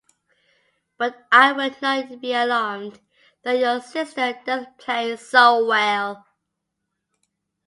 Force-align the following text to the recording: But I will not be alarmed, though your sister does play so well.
But 0.97 1.27
I 1.31 1.51
will 1.51 1.75
not 1.79 2.19
be 2.21 2.33
alarmed, 2.33 2.99
though 3.43 3.51
your 3.51 3.79
sister 3.79 4.33
does 4.43 4.65
play 4.79 5.15
so 5.15 5.63
well. 5.63 6.25